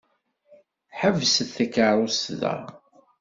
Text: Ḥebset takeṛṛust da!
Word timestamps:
Ḥebset 0.99 1.49
takeṛṛust 1.55 2.21
da! 2.41 2.55